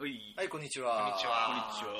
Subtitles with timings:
[0.00, 1.12] はい、こんにちは。
[1.12, 1.52] こんにちは。
[1.52, 1.92] こんにちは。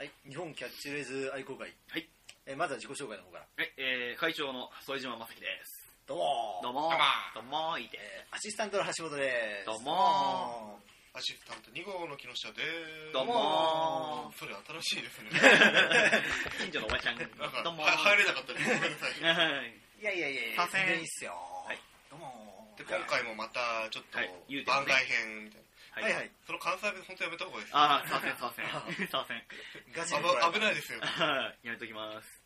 [0.00, 1.68] はい、日本キャッチフレーズ愛好会。
[1.68, 2.08] はい。
[2.48, 3.44] えーまずは自己紹介の方から。
[3.44, 3.68] はい。
[3.76, 5.84] えー、会長の副島正樹です。
[6.08, 6.64] どうも。
[6.64, 6.88] どうも。
[7.36, 7.68] どうも。
[7.68, 9.28] どうもいいでえーアシスタントの橋本で
[9.60, 9.68] す。
[9.68, 10.80] どうも
[11.12, 13.12] アシスタント2号の木下です。
[13.12, 14.56] どうもそれ
[14.88, 15.28] 新しいですね。
[16.56, 17.20] 近所のおばちゃん。
[17.20, 18.64] なんかどうもは入れなかったです。
[18.64, 19.20] ごめんなさい。
[19.28, 21.36] は いいやいやいやいや、させん全然いいっすよ。
[21.68, 21.78] はい。
[22.08, 23.60] どうもで今回もまた
[23.92, 24.32] ちょっとはい。
[24.48, 24.86] 言うてもね。
[24.88, 25.61] 番外編みたいな
[25.92, 26.12] はい。
[26.12, 26.30] はい。
[26.46, 27.76] その関西弁本当やめた方がいいです。
[27.76, 28.66] ああすいませんすいません。
[28.96, 29.42] すいません。
[29.92, 30.74] ガチ危ない。
[30.74, 31.00] ですよ。
[31.00, 32.42] は いやめときます。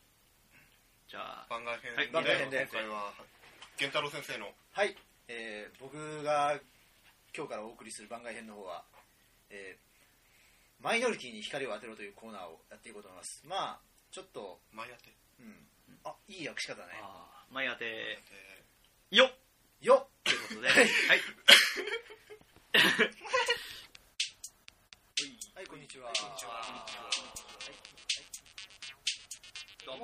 [1.06, 1.46] じゃあ。
[1.48, 2.09] 番外編はい。
[2.09, 2.62] 番外編で。
[2.62, 3.14] 今回は
[3.78, 4.54] 源太郎先生の。
[4.73, 4.96] はい。
[5.28, 6.59] えー僕が
[7.34, 8.84] 今日からお送りする番外編の方は、
[9.51, 9.87] えー
[10.80, 13.40] マイノリティに光を当てろというコーナーをやっていこうと思います。
[13.46, 15.16] まあ、ちょっと、前当て。
[15.40, 15.68] うん。
[16.04, 17.02] あ、いい訳し方だね。
[17.51, 17.84] 前当て。
[17.87, 18.23] で
[19.10, 19.32] よっ。
[19.80, 20.23] よっ。
[20.23, 20.68] ということで。
[20.68, 20.87] はい
[22.77, 22.83] は
[25.62, 26.12] い、こんにちは。
[26.15, 26.51] こんにちは
[29.87, 30.02] どうも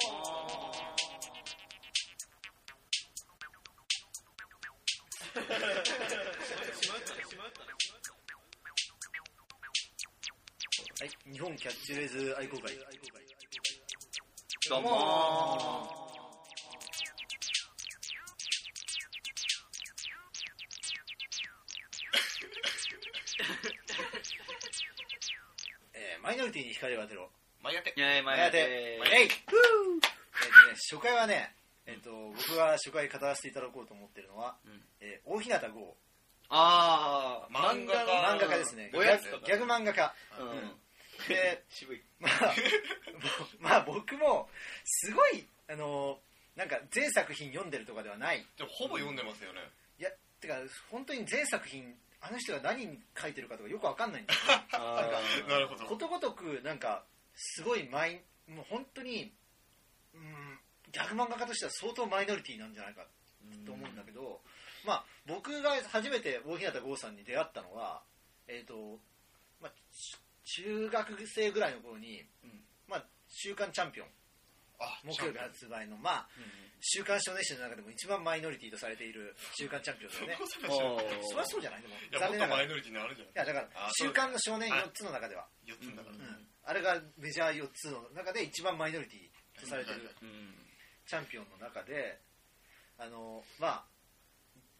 [10.99, 12.73] はい、日本キャッチフレーズ愛好会。
[14.71, 16.02] どうも
[26.23, 27.29] マイノリティに光を当てろ。
[27.63, 31.53] 前当ていやいや前当てえいえっとね、初回はね、
[31.87, 34.81] えっと、僕が初回語らせていただこうと思ってるのは、うん。
[35.01, 35.97] えー大日向剛、
[36.49, 38.91] ああ漫画家漫画家ですね。
[38.93, 40.15] ギおやつとかャグギャグ漫画家。
[40.39, 40.49] うん。
[40.51, 40.79] うん。
[41.29, 42.03] で、渋い。
[42.21, 42.55] まあ、
[43.59, 44.49] ぼ まあ僕も、
[44.85, 46.21] すごい、あの
[46.55, 48.47] なんか全作品読んでるとかではない。
[48.57, 49.61] でもほぼ読んでますよね。
[49.99, 50.57] いや、てか、
[50.91, 54.67] 本当に全作品、あの人が何書いてるかとかよくわかんないんだよね。
[54.73, 55.85] あーなるほど。
[55.87, 59.35] ことごとくなんかすごいマイもう本当に
[60.15, 60.59] うん
[60.93, 63.07] ギャグ漫画家としては相当マイノリティなんじゃないか
[63.67, 64.41] と思うんだけど、
[64.85, 68.03] まあ僕が初めて大日向剛さんに出会ったのは
[68.47, 69.01] えっ、と、
[69.61, 70.19] まあ、ち
[70.63, 72.65] 中学生ぐらいの頃に、うん。
[72.87, 74.09] まあ週刊チャンピオン。
[74.81, 76.29] あ木曜日発売のまあ
[76.85, 80.39] 週刊少年誌の中でも一番マイノリティとされている週刊チャンピオンだよね。
[80.51, 81.83] そりゃそうじゃない？
[81.83, 85.47] でもいやもっとマイノリティるんじゃないやだから週刊の少年あ4つの中では。
[85.67, 86.47] 4つだからうん。
[86.65, 90.55] あれがメジャー4つの中で一番マイノリティとされてるうん。
[91.07, 92.19] チャンピオンの中で
[92.99, 93.85] あのまあ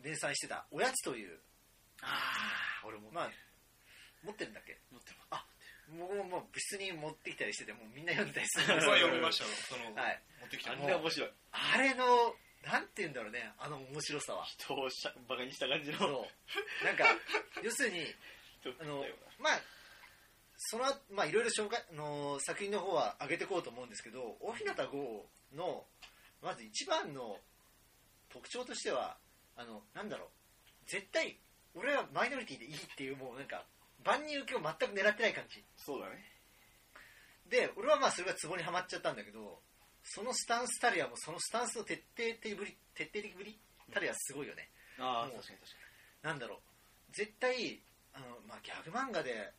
[0.03, 1.39] 連載してた「おやつ」という。
[2.03, 2.09] あ
[2.83, 3.11] あ俺も。
[3.13, 3.31] まあ
[4.25, 4.79] 持ってるんだっけ？
[4.91, 5.45] 持ってあ
[5.99, 8.81] 僕ももう部室に持ってきたりしててもうみんな読んでたりする。
[8.81, 9.51] 読みましたよ。
[9.69, 10.21] そのはい。
[10.41, 11.31] 持ってきたあんな面白い。
[11.53, 14.45] あれのなんて言うんだろうねあの面白さは。
[14.45, 15.99] 人をしゃバカにした感じの。
[15.99, 16.85] そう。
[16.85, 17.05] なんか
[17.63, 18.07] 要するに
[18.81, 19.05] あの
[19.39, 19.61] まあ
[20.57, 25.87] その後まあいろいろ紹介あの作品の方は上げていこうと思うんですけど大日向剛の
[26.41, 27.39] まず一番の
[28.31, 29.19] 特徴としては
[29.57, 30.29] あのなんだろう。
[30.87, 31.39] 絶対
[31.75, 33.65] 俺はマイノリティでいいっていうもうなんか
[34.05, 35.65] 万人受けを全く狙ってない感じ。
[35.77, 36.25] そうだね。
[37.49, 39.61] で俺はまあそれがツボにはまっちゃったんだけど
[40.05, 43.59] そのスタンスたるやもうそのスタンスの徹底的ぶり徹底的ぶり？
[43.93, 45.77] たるやすごいよね、ああもう確かに確か
[46.23, 46.59] なんだろう。
[47.13, 47.83] 絶対
[48.15, 49.53] あの、まあ、ギャグ漫画で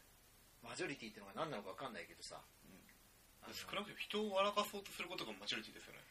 [0.64, 6.02] マジョリティっていうのが何なのか分かんないけどさ、あの少なくとも人を笑かそうとすることがマジョリティですよね。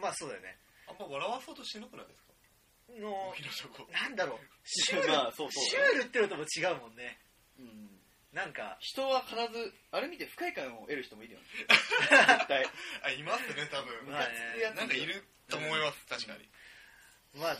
[0.00, 0.56] まあそうだよね。
[0.88, 2.32] あんま笑わそうとしてなくないですか？
[2.96, 3.34] の
[3.92, 4.40] なんだろう。
[4.64, 5.64] シュール、まあそうそう。
[5.68, 7.18] シュールってのとも違うもんね。
[7.18, 7.25] に
[7.58, 7.90] うん。
[8.32, 11.46] なんか人は必ずあれ見て不快感を得る人もいるよね。
[11.68, 12.66] 絶対。
[13.02, 14.10] あいますね多分。
[14.10, 14.72] まあね。
[14.74, 16.48] なんかいると思います確かに。
[17.34, 17.56] まあ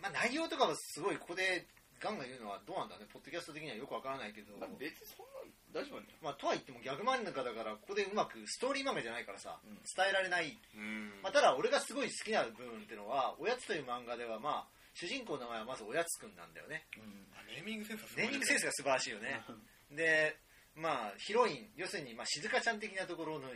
[0.00, 1.66] まあ内容とかもすごいここで
[2.00, 3.06] ガンガン言うのはどうなんだね。
[3.12, 9.74] ポッドキャスト的にはよくわからないけど、まあ別にそんな大丈夫なんだよまあとは言ってもギャグ漫画だからここでうまくストーリー漫画じゃないからさ、うん。
[9.96, 10.58] 伝えられない。
[10.74, 11.20] うん。
[11.22, 16.86] まあ、ただ俺がすごい好きな部分っていうのは「おやつ」という漫画ではまあ主人公の名前はまずおやつくんなんだよね。
[17.34, 19.42] あネーミングセンスネーミングセンスが素晴らしいよね。
[19.90, 20.36] で
[20.74, 23.48] まあヒロイン要するにまあ静香ちゃん的なところの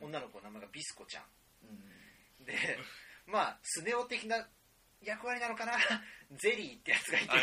[0.00, 1.24] 女の子の名前がビスコちゃん。
[2.44, 2.54] で
[3.26, 4.46] まあスネ夫的な
[5.02, 5.72] 役割なのかな？
[6.38, 7.36] ゼリーってやつがいて。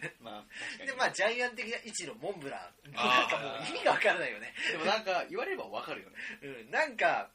[0.00, 0.14] ね。
[0.20, 0.46] ま
[0.82, 2.92] あでまあジャイアン的な位置のモンブラン。
[2.92, 4.54] なんかもう意味がわからないよね。
[4.70, 6.16] でもなんか言われればわかるよね。
[6.42, 6.70] うん。
[6.70, 7.30] なんか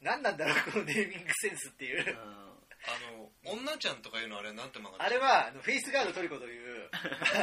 [0.00, 2.18] 何なんだろうこのネーミングセンスっていう
[2.86, 6.90] あの女ちゃんとかいうのはあれなんて漫画あれはあのフェイスガードトリコという。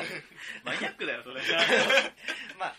[0.66, 1.42] マニアックだよそれ。
[2.60, 2.76] まあ、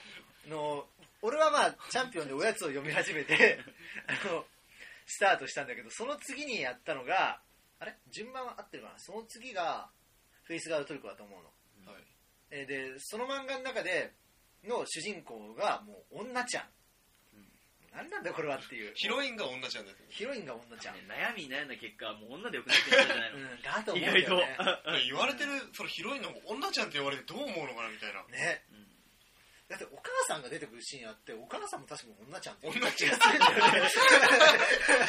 [0.47, 0.87] あの
[1.23, 3.61] 俺はまあチャンピオンでおやつを読み始めて
[4.07, 4.47] あの
[5.07, 7.41] スタートしたんだけどその次にやったのが
[7.79, 7.97] あれ？
[8.11, 8.99] 順番は合ってるかな？
[8.99, 9.91] その次が
[10.45, 11.43] フェイスガードトリコだと思う
[11.85, 12.03] の、はい。
[12.51, 14.13] えーでその漫画の中で
[14.65, 16.69] の主人公がもう女ちゃん、
[17.95, 18.93] 何なんだこれはっていう。
[18.95, 20.07] ヒロインが女ちゃんですよ。
[20.11, 23.39] ヒロインが女ちゃん、ね悩み悩んだ結果もう女でよくなってきたんじゃないの？
[23.39, 24.95] うん、だと思意うよ外と。
[24.95, 28.23] ね言われてるそのヒロインの女ちゃんって言われてどう思うのかなみたいな。
[28.31, 28.63] ね。
[28.71, 28.87] うん
[29.71, 33.23] だってお母さんが出てくるシーンあってお母さんも確か女ちゃんって女ちゃんじ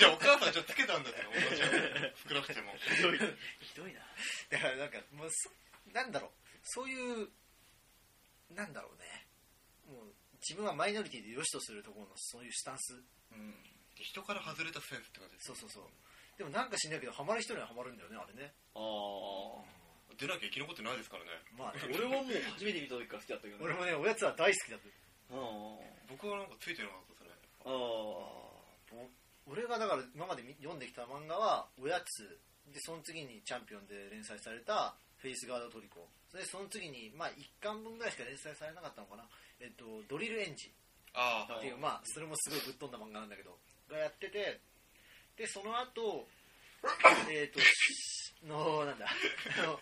[0.05, 2.13] ゃあお母さんじゃあつけたんだって女ちゃん。
[2.29, 2.69] 少なくても。
[2.77, 3.17] ひどい。
[3.17, 4.05] ひどいな。
[4.53, 5.49] だからなんかもうそ
[5.97, 6.29] なんだろう。
[6.61, 7.29] そういう
[8.53, 9.25] なんだろうね。
[9.89, 12.93] もう自分はマイノリティで良しとするところのそういうスタンス。
[13.31, 13.55] うん。
[13.95, 15.83] 人から外れたセンスって感じですそうそうそう。
[16.37, 18.49] でもなんか知んないけどハマる人にはハマるんだよねあれね。
[18.73, 19.61] ああ
[20.17, 21.29] 出なきゃ生き残ってないですからね。
[21.53, 21.85] まあね。
[21.93, 24.89] 俺はもう初めて見た時から好きだったけど俺もねおやつは大好きだった。
[25.31, 25.37] あ
[26.09, 27.31] 僕はなんかついてなかったですね。
[27.65, 28.51] ああ
[29.45, 32.39] 俺がだから今まで見読んできた漫画はおやつ。
[32.65, 36.09] でその次にチャンピオンで連載されたフェイスガードトリコ。
[36.33, 39.27] でその次にまあ1巻分ぐらいしか連載されなかったのかな
[39.61, 40.71] えっとドリルエンジ
[41.13, 41.57] ああ。
[41.57, 43.57] っていうまあそれもすごいぶっ飛んだ漫画なんだけど。
[43.89, 44.59] がやってて
[45.37, 46.27] でその後
[47.29, 47.59] えっと
[48.47, 49.05] のなんだ。
[49.05, 49.79] あの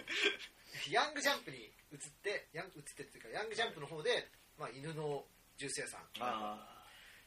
[0.91, 1.57] ヤングジャンプに
[1.91, 4.27] 移ってヤン移ってっていうかヤングジャンプの方で、
[4.57, 5.25] まあ、犬の
[5.57, 6.01] ジュース屋さん。
[6.19, 6.79] あ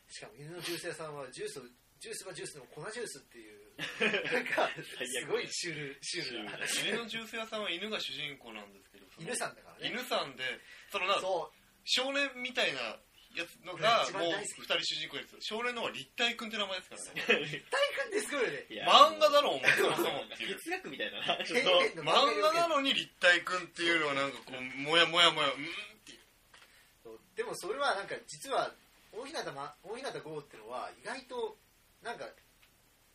[0.08, 1.62] しかも犬のジュース屋さんはジュースを
[2.02, 9.88] ジュースはジュースの粉ジュースっていう なんかすごいシュールシュールな犬のジュース屋さんは犬が主人公なんですけど犬さんだからね。
[9.88, 10.44] 犬さんで
[10.90, 12.80] そのなそう少年みたいな
[13.34, 14.60] やつのがもう大好き。
[14.60, 17.64] 二人主人公です少年の方は立体君って名前ですからね。
[17.70, 18.66] 体感ってすごいよね。
[18.86, 20.56] 漫画だろお前そもそもっていう。
[20.56, 25.66] 哲学みたいな漫画なのに立体君っていうのはなんかこうもやもやもやうんっ
[26.04, 26.12] て
[27.02, 28.74] そうでもそれはなんか実は
[29.12, 31.58] 大日向ま大日向剛っていうのは意外と
[32.02, 32.28] なんか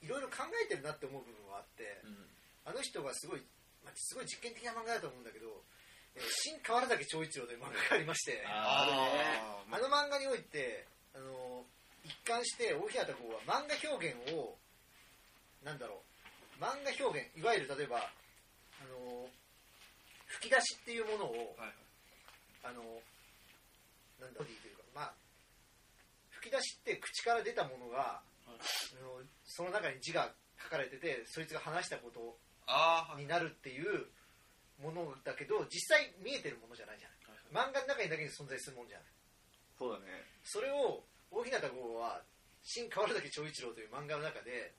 [0.02, 2.30] いろいろ考えてるなって思う部分はあってうん。
[2.68, 3.42] あの人がすごい、
[3.82, 5.64] まあ、すごい実験的な漫画だと思うんだけど
[6.18, 11.66] 「えー新河原崎長一郎」という漫画がありましてああの漫画においてあの
[12.04, 14.58] 一貫して大日向剛は漫画表現を
[15.64, 16.04] なんだろ
[16.60, 19.30] う漫画表現いわゆる例えばあの
[20.26, 21.74] 吹き出しっていうものをはいはい。
[22.64, 22.82] あの
[24.20, 25.14] なんだろうというかまあ
[26.32, 28.52] 吹き出しって口から出たものが、あ
[29.02, 30.32] のその中に字が
[30.62, 32.38] 書かれててそいつが話したこと
[33.18, 34.06] になるっていうも
[35.06, 37.18] のだけど実際見えてるものじゃないじゃない
[37.54, 39.08] 漫画の中にだけに存在するもんじゃない
[39.78, 40.06] そうだね。
[40.44, 42.22] それを大日向剛は
[42.64, 44.74] 「新河原崎長一郎」という漫画の中で、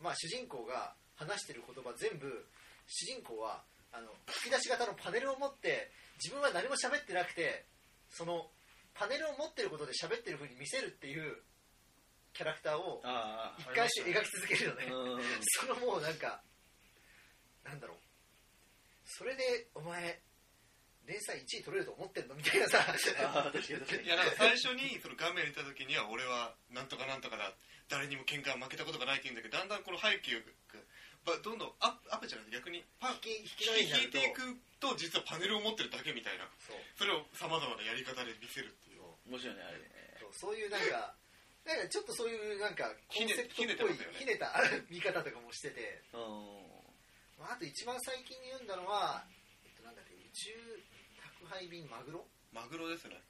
[0.00, 2.46] まあ、主人公が話してる言葉全部
[2.86, 5.90] 主人公はあの吹き出し型のパネルを持って
[6.22, 7.64] 自分は何も喋ってなくて
[8.10, 8.50] その
[8.94, 11.42] パネルを持ってることで喋ってる風に見せるっていう
[12.34, 14.86] キャラクターをあ一貫して描き続けるよね。
[15.58, 16.42] そのもうなんか
[17.64, 17.98] なんだろう
[19.08, 20.20] それでお前
[21.08, 22.84] 連載1位取れると思ってんのみたいなさ。
[22.84, 27.56] いやなんか最初にその画面にいた時には俺はなんとかなんとかだ
[27.88, 30.84] 誰にも喧嘩は負けたことがないって言うんだけどだんだんこの背景が
[31.24, 36.44] ばどんどんアップアップじゃなくて逆にパン引き引いていくと実はパネルを持ってるだけみたいな。
[36.60, 36.76] そう。
[36.96, 39.08] それをさまざまなやり方で見せるっていう。
[39.32, 39.88] 面白いねあれね。
[40.20, 41.16] そうそういうなんか
[41.64, 44.52] なんかちょっとそういうなんかコンセプトっひねぽいひねた
[44.88, 46.20] 見方とかもしてて、うん。
[46.20, 46.67] ま
[47.46, 49.24] あ、あと一番最近に読んだのは、
[49.64, 50.50] えっと、なんだっけ宇宙
[51.22, 53.22] 宅配便マグロ、マグロですね。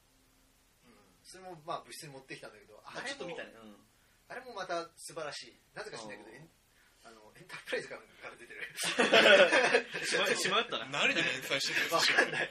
[0.87, 3.53] うん、それもまあ物質に持ってきたんだけどああれもちょっと見たね。
[3.53, 3.77] うん。
[4.29, 5.61] あれもまた素晴らしい。
[5.75, 6.31] なぜか知んないけど
[7.05, 8.61] あのエンタープライズからから出てる。
[10.05, 10.87] しましまったな。
[10.89, 12.49] 何で連載してるんわですかんない。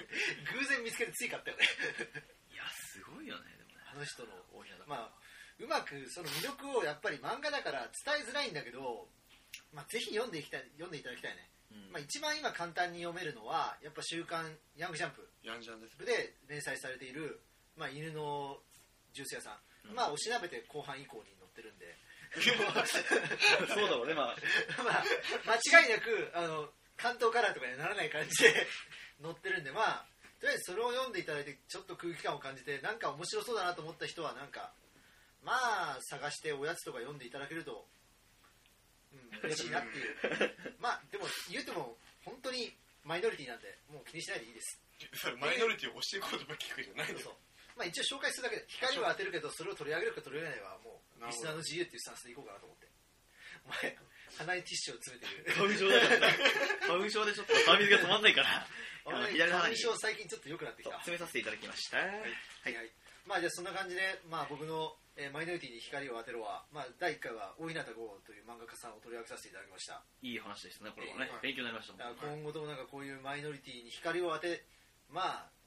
[0.57, 1.65] 偶然見つけてつい買ったよね。
[2.49, 3.85] いやすごいよねでもね。
[3.93, 5.27] あの人の大平だまあ
[5.59, 9.09] うまくその魅力をやっぱり漫画だから伝えづらいんだけど、
[9.73, 11.91] まあ、ぜひ読んでいきたい読んでいただきたいね、うん。
[11.91, 15.27] まあ、一番今簡単に読めるのはやっぱ「週刊ヤングジャンプ。
[15.43, 16.05] ヤンジャンです」ね。
[16.05, 17.39] で連載されている、
[17.75, 18.59] まあ、犬の
[19.13, 19.95] ジュース屋さん、うん。
[19.95, 21.97] まあおしなべて後半以降に載ってるんで。
[22.37, 24.35] そうだろうねまあ。
[24.83, 25.03] まあ
[25.45, 28.67] 間違いなくあの関東カラーとかにはならない感じで
[29.21, 30.07] 載ってるんでまあ
[30.39, 34.73] とりあえずそれを読んでいただいてちょっと空気感を感じてなんか面白そうだなと思った人はなんか
[35.43, 35.53] ま
[35.97, 37.87] あ探しておやつとか読んでいただけると、
[39.13, 40.15] うん、嬉しいなっていう。
[40.79, 44.81] まあでも言うても本当にマイノリティなんでもう気にしないでいいです。
[45.39, 47.19] マイノリティを押していこうとば聞くじゃないんだよ。
[47.19, 47.31] そう。
[47.31, 47.35] そう
[47.77, 52.87] まあ一応紹介するだけで光は当てるけどそれを取り上げるか取り上げないはもうリスナーの自由っていうスタンスでいこうかなと思って。
[53.65, 53.97] お前
[54.37, 55.53] 鼻にティッシュを詰めてる。
[55.53, 56.37] 花粉症だからさ
[56.87, 58.67] 花粉症でちょっと鼻水が止まんないから。
[59.05, 60.95] お前左の花粉症最近ちょっと良くなってきた。
[60.97, 61.97] 詰めさせていただきました。
[61.97, 62.91] はい、はい。
[63.25, 70.05] まあじゃあそんな感じで、まあ、僕の、えーマイノリティに光を当てろは、まあ、第1回は大日向剛という漫画家さんを取り上げさせていただきました。
[70.21, 71.25] いい話でしたねこれはね。
[71.33, 71.49] はい。
[71.49, 74.61] 勉強になりましただから本当に今後ともなんかこういうマイノリティに光を当て
[75.09, 75.57] まあ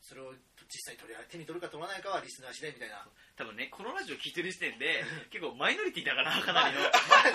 [0.00, 3.04] それを実際取り手に取るか取らないかはリスナー次第みたいな。
[3.36, 6.80] 多分ねこのラジオ聞いてる時点で 結構マイノリティだからかなりの。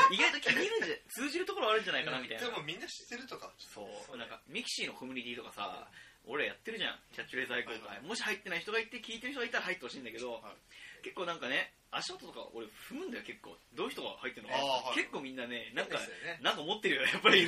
[0.10, 2.50] 意外と聞いるんじゃ通じるところあるんじゃないかなみたいな。
[2.50, 3.54] でもみんな知ってるとか。
[3.60, 4.18] そう。
[4.18, 5.92] なんかミキシーのコミュニティとかさ
[6.26, 7.00] 俺やってるじゃん。
[7.14, 11.04] キャッチフレーズ愛好会もし入ってない人がいて聞いてる人がいたら入ってほしいんだけど、はい。
[11.04, 13.58] 結構なんかね足跡とか俺踏むんだよ結構。
[13.76, 14.54] どういう人が入ってるの？
[14.54, 16.40] か、はい結構みんなねなんかね。
[16.42, 17.44] なんか持ってるよやっぱり。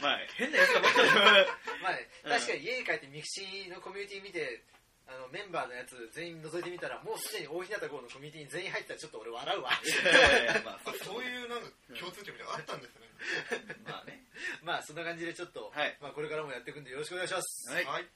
[0.00, 1.08] まあ変なやつが持ってる
[1.82, 4.62] まあね、うん確かに家に帰ってミクシーのコミュニティ見て
[5.06, 9.70] あのメンバーのやつ全員覗いてみたらもうすでに大日向号のコミュニティに全員入ってたらちょっと俺笑うわ。
[10.64, 11.22] まあ あそう。
[11.22, 13.06] いうなんか共通点みたいなのあったんですね。
[13.86, 14.24] まあね
[14.62, 15.96] まあそんな感じでちょっと、はい。
[16.00, 17.70] まあ、これからもやっていくんでよろしくお願いします。
[17.72, 17.84] はい。
[17.84, 18.08] はい